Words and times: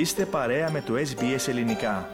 Είστε 0.00 0.26
παρέα 0.26 0.70
με 0.70 0.80
το 0.80 0.94
SBS 0.94 1.48
Ελληνικά. 1.48 2.08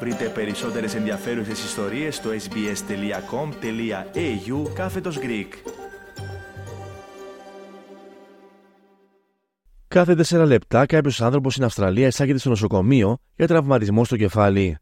Βρείτε 0.00 0.28
περισσότερες 0.28 0.94
ενδιαφέρουσες 0.94 1.64
ιστορίες 1.64 2.16
στο 2.16 2.30
sbs.com.au 2.30 2.72
κάθετος 4.74 5.18
Greek. 5.18 5.48
Κάθε 9.88 10.16
4 10.28 10.44
λεπτά 10.46 10.86
κάποιος 10.86 11.20
άνθρωπος 11.20 11.52
στην 11.52 11.64
Αυστραλία 11.64 12.06
εισάγεται 12.06 12.38
στο 12.38 12.48
νοσοκομείο 12.48 13.18
για 13.36 13.46
τραυματισμό 13.46 14.04
στο 14.04 14.16
κεφάλι. 14.16 14.76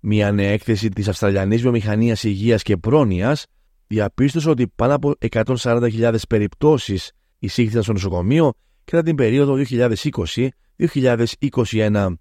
Μια 0.00 0.32
νέα 0.32 0.50
έκθεση 0.50 0.88
της 0.88 1.08
Αυστραλιανής 1.08 1.60
Βιομηχανίας 1.60 2.24
Υγείας 2.24 2.62
και 2.62 2.76
Πρόνοιας 2.76 3.46
διαπίστωσε 3.86 4.50
ότι 4.50 4.68
πάνω 4.68 4.94
από 4.94 5.14
140.000 5.30 6.14
περιπτώσεις 6.28 7.12
εισήχθηκαν 7.38 7.82
στο 7.82 7.92
νοσοκομείο 7.92 8.52
κατά 8.90 9.02
την 9.02 9.14
περίοδο 9.14 9.56
2020-2021. 9.68 12.14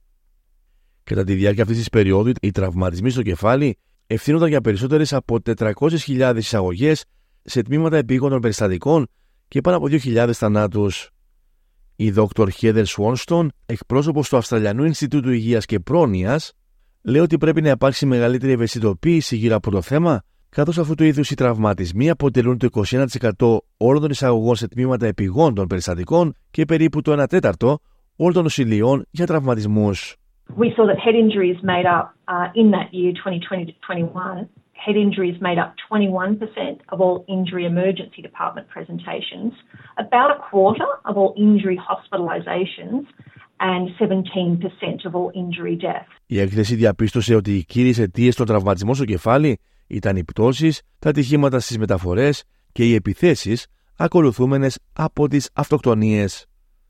Κατά 1.03 1.23
τη 1.23 1.33
διάρκεια 1.33 1.63
αυτής 1.63 1.77
της 1.77 1.89
περίοδου, 1.89 2.31
οι 2.41 2.51
τραυματισμοί 2.51 3.09
στο 3.09 3.21
κεφάλι 3.21 3.77
ευθύνονταν 4.07 4.49
για 4.49 4.61
περισσότερες 4.61 5.13
από 5.13 5.39
400.000 5.55 6.33
εισαγωγές 6.37 7.03
σε 7.43 7.61
τμήματα 7.61 7.97
επίγοντων 7.97 8.41
περιστατικών 8.41 9.07
και 9.47 9.61
πάνω 9.61 9.77
από 9.77 9.87
2.000 9.89 10.29
θανάτους. 10.33 11.09
Η 11.95 12.13
Dr. 12.15 12.47
Heather 12.61 12.85
Swanston, 12.85 13.47
εκπρόσωπος 13.65 14.29
του 14.29 14.37
Αυστραλιανού 14.37 14.83
Ινστιτούτου 14.83 15.31
Υγείας 15.31 15.65
και 15.65 15.79
Πρόνοιας, 15.79 16.51
λέει 17.01 17.21
ότι 17.21 17.37
πρέπει 17.37 17.61
να 17.61 17.69
υπάρξει 17.69 18.05
μεγαλύτερη 18.05 18.51
ευαισθητοποίηση 18.51 19.35
γύρω 19.35 19.55
από 19.55 19.71
το 19.71 19.81
θέμα, 19.81 20.21
καθώς 20.49 20.77
αυτού 20.77 20.95
του 20.95 21.03
είδους 21.03 21.29
οι 21.31 21.35
τραυματισμοί 21.35 22.09
αποτελούν 22.09 22.57
το 22.57 22.67
21% 23.39 23.57
όλων 23.77 24.01
των 24.01 24.09
εισαγωγών 24.09 24.55
σε 24.55 24.67
τμήματα 24.67 25.07
επιγόντων 25.07 25.67
περιστατικών 25.67 26.33
και 26.51 26.65
περίπου 26.65 27.01
το 27.01 27.21
1 27.21 27.25
τέταρτο 27.29 27.79
όλων 28.15 28.33
των 28.33 28.43
νοσηλειών 28.43 29.05
για 29.11 29.25
τραυματισμούς. 29.25 30.15
We 30.57 30.69
saw 30.75 30.85
that 30.91 30.99
head 31.05 31.15
injuries 31.25 31.59
made 31.73 31.87
up, 31.97 32.05
uh, 32.35 32.47
in 32.61 32.67
that 32.75 32.87
year, 32.97 33.11
2020-21, 33.11 34.47
head 34.83 34.95
injuries 35.05 35.37
made 35.47 35.59
up 35.63 35.69
21% 35.91 36.77
of 36.93 36.97
all 37.03 37.17
injury 37.27 37.65
emergency 37.73 38.21
department 38.29 38.65
presentations, 38.75 39.51
about 40.05 40.29
a 40.35 40.39
quarter 40.49 40.89
of 41.09 41.13
all 41.19 41.31
injury 41.47 41.77
hospitalisations, 41.89 43.03
and 43.59 43.83
17% 43.99 45.05
of 45.07 45.15
all 45.15 45.31
injury 45.35 45.75
deaths. 45.75 46.11
Η 46.25 46.39
έκθεση 46.39 46.75
διαπίστωσε 46.75 47.35
ότι 47.35 47.55
οι 47.55 47.63
κύριες 47.63 47.99
αιτίες 47.99 48.35
των 48.35 48.45
τραυματισμών 48.45 48.95
στο 48.95 49.05
κεφάλι 49.05 49.59
ήταν 49.87 50.15
οι 50.15 50.23
πτώσεις, 50.23 50.81
τα 50.99 51.09
ατυχήματα 51.09 51.59
στις 51.59 51.77
μεταφορές 51.77 52.43
και 52.71 52.85
οι 52.85 52.93
επιθέσεις 52.93 53.65
ακολουθούμενες 53.95 54.79
από 54.93 55.27
τις 55.27 55.49
αυτοκτονίες. 55.53 56.45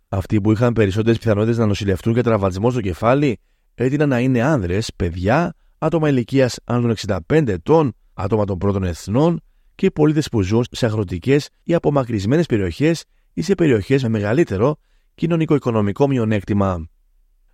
Αυτοί 0.09 0.41
που 0.41 0.51
είχαν 0.51 0.73
περισσότερες 0.73 1.17
πιθανότητες 1.17 1.57
να 1.57 1.65
νοσηλευτούν 1.65 2.13
για 2.13 2.23
τραυματισμό 2.23 2.71
στο 2.71 2.81
κεφάλι 2.81 3.39
έτειναν 3.75 4.09
να 4.09 4.19
είναι 4.19 4.41
άνδρες, 4.41 4.91
παιδιά, 4.95 5.53
άτομα 5.77 6.09
ηλικίας 6.09 6.59
άνω 6.63 6.81
των 6.81 7.19
65 7.27 7.47
ετών, 7.47 7.93
άτομα 8.13 8.45
των 8.45 8.57
πρώτων 8.57 8.83
εθνών 8.83 9.41
και 9.75 9.91
πολίτες 9.91 10.29
που 10.29 10.41
ζουν 10.41 10.63
σε 10.71 10.85
αγροτικές 10.85 11.49
ή 11.63 11.73
απομακρυσμένες 11.73 12.45
περιοχές 12.45 13.03
ή 13.33 13.41
σε 13.41 13.55
περιοχές 13.55 14.03
με 14.03 14.09
μεγαλύτερο 14.09 14.77
κοινωνικο-οικονομικό 15.15 16.07
μειονέκτημα. 16.07 16.87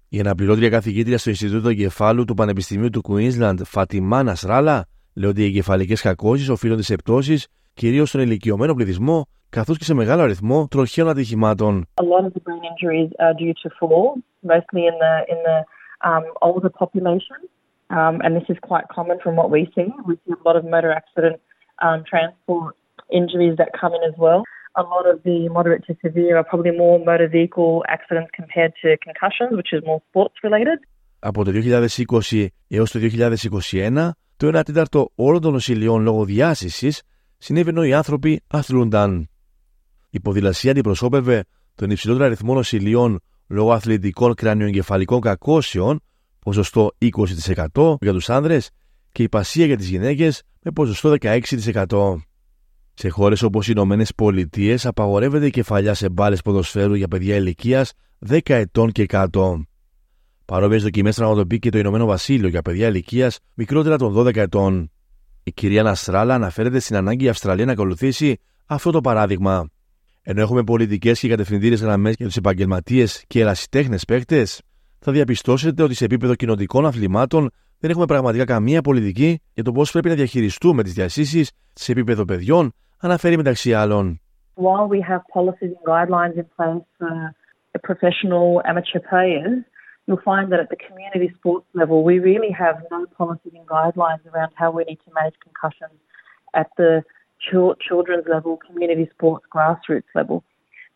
Η 0.10 0.20
αναπληρώτρια 0.20 0.70
καθηγήτρια 0.70 1.18
στο 1.18 1.30
Ινστιτούτο 1.30 1.70
Εγκεφάλου 1.70 2.26
του 2.26 2.34
Πανεπιστημίου 2.34 2.90
του 2.90 3.02
Queensland, 3.08 3.58
Φατιμά 3.64 4.24
Νασράλα, 4.24 4.88
Λέω 5.16 5.30
ότι 5.30 5.42
οι 5.42 5.46
εγκεφαλικές 5.46 6.02
κακώσεις 6.02 6.50
οφείλονται 6.50 6.82
σε 6.82 6.96
πτώσεις, 6.96 7.48
κυρίως 7.74 8.10
στον 8.10 8.22
ηλικιωμένο 8.22 8.74
πληθυσμό, 8.74 9.26
καθώς 9.50 9.78
και 9.78 9.84
σε 9.84 9.94
μεγάλο 9.94 10.22
αριθμό 10.22 10.68
τροχιών 10.70 11.10
ατυχημάτων. 11.10 11.88
Από 31.20 31.44
το 31.44 31.52
2020 31.52 32.48
έως 32.68 32.92
το 32.92 33.00
2021 33.00 34.10
το 34.44 34.60
1 34.60 34.64
τέταρτο 34.66 35.12
όλων 35.16 35.42
των 35.42 35.52
νοσηλειών 35.52 36.02
λόγω 36.02 36.26
διάσησης 36.26 37.02
συνέβη 37.38 37.70
ενώ 37.70 37.84
οι 37.84 37.94
άνθρωποι 37.94 38.42
αθλούνταν. 38.48 39.30
Η 40.10 40.20
ποδηλασία 40.20 40.72
αντιπροσώπευε 40.72 41.46
τον 41.76 41.90
υψηλότερο 41.90 42.26
αριθμό 42.26 42.54
νοσηλειών 42.54 43.20
λόγω 43.48 43.72
αθλητικών 43.72 44.34
κρανιοεγκεφαλικών 44.34 45.22
κακώσεων, 45.22 46.00
ποσοστό 46.40 46.92
20% 47.74 47.96
για 48.02 48.12
τους 48.12 48.30
άνδρες 48.30 48.70
και 49.12 49.24
η 49.24 49.30
πασία 49.30 49.66
για 49.66 49.78
τις 49.78 49.90
γυναίκες 49.90 50.44
με 50.62 50.72
ποσοστό 50.72 51.16
16%. 51.22 52.16
Σε 52.94 53.10
χώρες 53.10 53.42
όπως 53.42 53.68
οι 53.68 53.72
Ηνωμένες 53.74 54.16
Πολιτείες 54.16 54.86
απαγορεύεται 54.86 55.46
η 55.46 55.50
κεφαλιά 55.50 55.94
σε 55.94 56.10
μπάλες 56.10 56.42
ποδοσφαίρου 56.42 56.94
για 56.94 57.08
παιδιά 57.08 57.36
ηλικίας 57.36 57.94
10 58.30 58.40
ετών 58.46 58.92
και 58.92 59.06
κάτω. 59.06 59.66
Παρόμοιες 60.54 60.84
δοκιμές 60.84 61.16
πραγματοποιεί 61.16 61.60
και 61.60 61.70
το 61.70 61.78
Ηνωμένο 61.78 62.06
Βασίλειο 62.06 62.48
για 62.48 62.62
παιδιά 62.62 62.88
ηλικίας 62.88 63.40
μικρότερα 63.54 63.98
των 63.98 64.14
12 64.14 64.36
ετών. 64.36 64.92
Η 65.44 65.52
κυρία 65.52 65.84
Ναστράλα 65.84 66.34
αναφέρεται 66.34 66.80
στην 66.80 66.96
ανάγκη 66.96 67.26
η 67.26 67.30
Αυστραλία 67.30 67.66
να 67.66 67.72
ακολουθήσει 67.72 68.40
αυτό 68.66 68.92
το 68.92 69.02
παράδειγμα. 69.02 69.70
Ενώ 70.22 70.42
έχουμε 70.42 70.64
πολιτικές 70.64 71.20
και 71.20 71.28
κατευθυντήρε 71.28 71.76
γραμμές 71.76 72.16
για 72.18 72.26
τους 72.26 72.36
επαγγελματίες 72.36 73.24
και 73.28 73.40
ερασιτέχνες 73.40 74.06
παίκτες, 74.06 74.62
θα 75.00 75.12
διαπιστώσετε 75.12 75.84
ότι 75.84 75.94
σε 75.94 76.06
επίπεδο 76.06 76.36
κοινωνικών 76.36 76.86
αθλημάτων 76.86 77.50
δεν 77.80 77.90
έχουμε 77.90 78.06
πραγματικά 78.06 78.46
καμία 78.46 78.82
πολιτική 78.82 79.42
για 79.54 79.64
το 79.64 79.72
πώς 79.72 79.92
πρέπει 79.92 80.10
να 80.10 80.16
διαχειριστούμε 80.16 80.84
τις 80.84 80.94
διασύσεις 80.94 81.52
σε 81.74 81.92
επίπεδο 81.92 82.26
παιδιών, 82.26 82.74
αναφέρει 83.00 83.38
μεταξύ 83.38 83.74
άλλων. 83.74 84.22
While 84.56 84.88
we 84.88 85.00
have 85.12 85.22
policies 85.38 85.72
and 85.76 85.84
guidelines 85.94 86.36
in 86.42 86.48
place 86.58 86.86
for 86.98 87.82
professional 87.90 88.62
amateur 88.72 89.02
players, 89.10 89.73
you'll 90.08 90.22
find 90.24 90.52
that 90.52 90.60
at 90.60 90.70
the 90.70 90.76
community 90.76 91.34
sports 91.38 91.66
level, 91.74 92.04
we 92.04 92.20
really 92.20 92.52
have 92.52 92.84
no 92.92 93.06
policies 93.18 93.54
and 93.56 93.68
guidelines 93.68 94.26
around 94.34 94.52
how 94.56 94.72
we 94.72 94.84
need 94.84 95.00
to 95.06 95.14
manage 95.14 95.36
concussions 95.42 96.00
at 96.54 96.70
the 96.78 97.04
children's 97.52 98.26
level, 98.28 98.58
community 98.58 99.10
sports, 99.14 99.46
grassroots 99.54 100.04
level. 100.16 100.44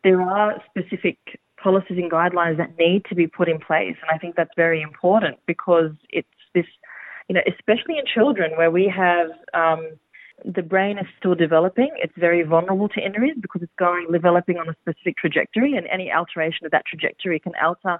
There 0.03 0.21
are 0.21 0.61
specific 0.69 1.17
policies 1.61 1.97
and 1.97 2.11
guidelines 2.11 2.57
that 2.57 2.77
need 2.77 3.03
to 3.05 3.15
be 3.15 3.27
put 3.27 3.49
in 3.49 3.59
place, 3.59 3.95
and 4.01 4.11
I 4.13 4.17
think 4.17 4.35
that's 4.35 4.53
very 4.55 4.81
important 4.81 5.37
because 5.45 5.91
it's 6.09 6.27
this, 6.53 6.65
you 7.27 7.35
know, 7.35 7.41
especially 7.47 7.97
in 7.97 8.05
children 8.05 8.51
where 8.55 8.71
we 8.71 8.91
have 8.95 9.29
um, 9.53 9.89
the 10.45 10.61
brain 10.61 10.97
is 10.99 11.07
still 11.17 11.35
developing. 11.35 11.89
It's 11.97 12.13
very 12.15 12.43
vulnerable 12.43 12.89
to 12.89 13.03
injuries 13.03 13.35
because 13.41 13.63
it's 13.63 13.71
going 13.77 14.07
developing 14.11 14.57
on 14.57 14.69
a 14.69 14.75
specific 14.81 15.17
trajectory, 15.17 15.75
and 15.75 15.87
any 15.87 16.11
alteration 16.11 16.65
of 16.65 16.71
that 16.71 16.85
trajectory 16.85 17.39
can 17.39 17.53
alter 17.61 17.99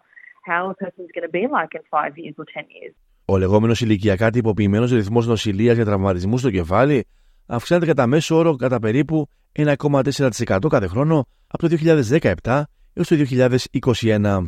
how 0.52 0.62
a 0.74 0.76
person 0.84 1.02
is 1.06 1.12
going 1.16 1.28
to 1.30 1.36
be 1.40 1.46
like 1.58 1.72
in 1.78 1.84
five 1.96 2.14
years 2.22 2.36
or 2.42 2.46
ten 2.56 2.66
years. 2.78 2.96
Ο 3.26 3.38
λεγόμενος 3.38 3.82
ηλικιακά 3.82 4.30
τυποποιημένος 4.30 4.92
ρυθμός 4.92 5.28
νοσηλείας 5.28 5.76
για 5.76 5.86
τραυματισμούς 5.86 6.40
στο 6.40 6.52
κεφάλι 6.52 7.06
αυξάνεται 7.46 7.86
κατά 7.86 8.08
μέσο 8.08 8.36
όρο 8.36 8.56
κατά 8.56 8.80
περίπου 8.80 9.28
1,4% 9.56 10.58
κάθε 10.70 10.88
χρόνο 10.88 11.26
από 11.48 11.70
το 11.70 11.76
2017 12.44 12.62
έως 12.94 13.08
το 13.08 13.16
2021. 13.82 14.46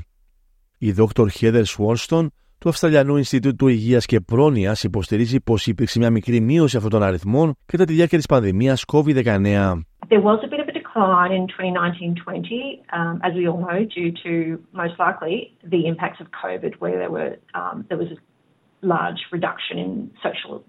Η 0.78 0.94
Dr. 0.98 1.28
Heather 1.40 1.64
Swanston 1.64 2.28
του 2.60 2.70
Αυστραλιανού 2.70 3.18
Ινστιτούτου 3.18 3.68
Υγείας 3.68 4.06
και 4.06 4.20
Πρόνοιας 4.20 4.84
υποστηρίζει 4.84 5.42
πως 5.42 5.68
υπήρξε 5.68 6.00
μια 6.00 6.10
μικρή 6.10 6.40
μείωση 6.40 6.76
αυτών 6.76 6.92
των 6.92 7.04
αριθμών 7.04 7.56
κατά 7.66 7.86
τη 7.86 7.94
διάρκεια 7.94 8.18
της 8.18 8.28
πανδημίας 8.28 8.84
COVID-19. 8.94 9.82
There 10.12 10.24
was 10.24 10.40
a 10.42 10.50
bit 10.52 10.60
of 10.64 10.68
a 10.68 10.69
decline 11.00 11.32
in 11.32 11.48
2019-20, 11.48 12.84
um, 12.94 13.22
as 13.24 13.34
we 13.34 13.48
all 13.48 13.60
know, 13.60 13.86
due 13.86 14.12
to 14.24 14.64
most 14.72 15.00
likely 15.00 15.56
the 15.64 15.88
impacts 15.88 16.20
of 16.20 16.28
COVID, 16.32 16.76
where 16.80 16.98
there 16.98 17.12
were 17.12 17.38
um, 17.54 17.86
there 17.90 17.98
was 17.98 18.08
a 18.08 18.86
large 18.86 19.20
reduction 19.32 19.78
in 19.78 20.12
social 20.24 20.64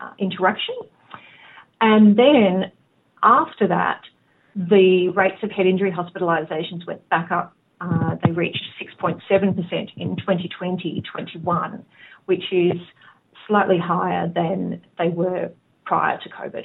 uh, 0.00 0.10
interaction. 0.18 0.74
And 1.80 2.16
then 2.18 2.72
after 3.22 3.68
that, 3.68 4.02
the 4.54 5.08
rates 5.08 5.42
of 5.42 5.50
head 5.50 5.66
injury 5.66 5.92
hospitalisations 5.92 6.86
went 6.86 7.08
back 7.08 7.30
up. 7.30 7.56
Uh, 7.80 8.16
they 8.24 8.30
reached 8.30 8.64
6.7% 8.80 9.90
in 9.96 10.16
2020-21, 10.16 11.84
which 12.26 12.44
is 12.52 12.80
slightly 13.46 13.78
higher 13.78 14.28
than 14.28 14.80
they 14.98 15.08
were 15.08 15.50
prior 15.84 16.18
to 16.18 16.28
COVID. 16.30 16.64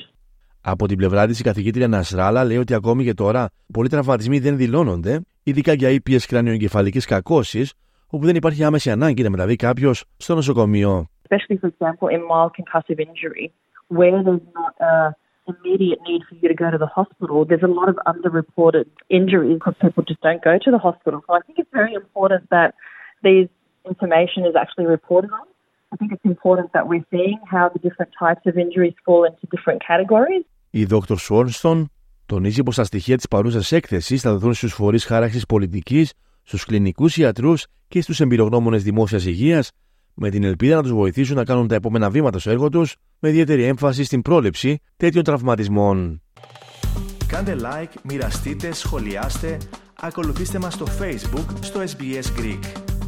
Από 0.61 0.88
την 0.88 0.97
πλευρά 0.97 1.27
τη, 1.27 1.38
η 1.39 1.44
καθηγήτρια 1.44 1.88
Νασράλα 1.88 2.44
λέει 2.44 2.57
ότι 2.57 2.73
ακόμη 2.73 3.03
και 3.03 3.13
τώρα 3.13 3.50
πολλοί 3.73 3.89
τραυματισμοί 3.89 4.39
δεν 4.39 4.57
δηλώνονται, 4.57 5.21
ειδικά 5.44 5.73
για 5.73 5.89
ήπιε 5.89 6.19
κρανιοεγκεφαλική 6.27 7.00
κακώσει, 7.00 7.69
όπου 8.07 8.25
δεν 8.25 8.35
υπάρχει 8.35 8.63
άμεση 8.63 8.91
ανάγκη 8.91 9.23
να 9.23 9.29
μεταβεί 9.29 9.56
κάποιο 9.56 9.94
στο 10.17 10.35
νοσοκομείο. 10.35 11.09
Especially, 11.29 11.57
for 11.63 11.69
example, 11.73 12.07
in 12.15 12.21
mild 12.31 12.51
concussive 12.59 13.00
injury, 13.07 13.45
where 14.00 14.17
there's 14.25 14.47
not 14.61 14.73
a 14.91 14.94
immediate 15.51 16.00
need 16.09 16.21
for 16.27 16.35
you 16.41 16.47
to 16.53 16.57
go 16.63 16.67
to 16.75 16.79
the 16.85 16.91
hospital, 17.00 17.38
there's 17.50 17.67
a 17.71 17.73
lot 17.79 17.88
of 17.94 17.97
underreported 18.11 18.85
injuries 19.19 19.56
because 19.59 19.75
people 19.85 20.03
just 20.11 20.21
don't 20.27 20.44
go 20.50 20.53
to 20.65 20.69
the 20.75 20.81
hospital. 20.88 21.17
So 21.25 21.31
I 21.39 21.41
think 21.45 21.56
it's 21.61 21.73
very 21.81 21.94
important 22.03 22.44
that 22.57 22.69
these 23.27 23.47
information 23.91 24.41
is 24.50 24.56
actually 24.61 24.88
reported 24.97 25.31
on. 25.39 25.45
I 25.91 25.95
think 26.00 26.12
it's 26.15 26.30
important 26.36 26.68
that 26.75 26.86
we're 26.89 27.07
seeing 27.13 27.39
how 27.53 27.65
the 27.74 27.81
different 27.88 28.12
types 28.24 28.44
of 28.50 28.53
injuries 28.63 28.95
fall 29.06 29.24
into 29.30 29.45
different 29.53 29.81
categories. 29.89 30.45
Η 30.69 30.88
Dr. 30.89 31.18
Σόρνστον 31.18 31.89
τονίζει 32.25 32.63
πως 32.63 32.75
τα 32.75 32.83
στοιχεία 32.83 33.15
της 33.15 33.27
παρούσας 33.27 33.71
έκθεσης 33.71 34.21
θα 34.21 34.31
δοθούν 34.31 34.53
στους 34.53 34.74
φορείς 34.74 35.06
χάραξης 35.06 35.45
πολιτικής, 35.45 36.13
στους 36.44 36.65
κλινικούς 36.65 37.18
ιατρούς 37.18 37.65
και 37.88 38.01
στους 38.01 38.19
εμπειρογνώμονες 38.19 38.83
δημόσιας 38.83 39.25
υγείας, 39.25 39.71
με 40.13 40.30
την 40.30 40.44
ελπίδα 40.44 40.75
να 40.75 40.81
τους 40.81 40.91
βοηθήσουν 40.91 41.36
να 41.36 41.44
κάνουν 41.44 41.68
τα 41.68 41.75
επόμενα 41.75 42.09
βήματα 42.09 42.39
στο 42.39 42.50
έργο 42.50 42.69
τους, 42.69 42.95
με 43.19 43.30
ιδιαίτερη 43.30 43.63
έμφαση 43.63 44.03
στην 44.03 44.21
πρόληψη 44.21 44.81
τέτοιων 44.97 45.24
τραυματισμών. 45.24 46.21
Κάντε 47.27 47.56
like, 47.59 47.94
μοιραστείτε, 48.03 48.74
σχολιάστε, 48.74 49.57
ακολουθήστε 50.01 50.59
μας 50.59 50.74
στο 50.74 50.85
Facebook 51.00 51.45
στο 51.62 51.80
SBS 51.80 52.39
Greek. 52.39 52.98